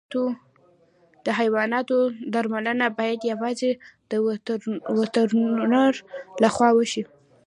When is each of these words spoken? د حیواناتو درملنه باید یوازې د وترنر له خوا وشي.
د 1.25 1.27
حیواناتو 1.39 1.97
درملنه 2.33 2.87
باید 2.97 3.29
یوازې 3.31 3.71
د 4.11 4.13
وترنر 4.99 5.93
له 6.41 6.49
خوا 6.55 6.69
وشي. 6.77 7.03